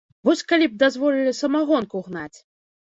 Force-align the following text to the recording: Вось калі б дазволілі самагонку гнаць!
Вось 0.29 0.39
калі 0.51 0.69
б 0.71 0.79
дазволілі 0.85 1.37
самагонку 1.43 2.05
гнаць! 2.09 2.39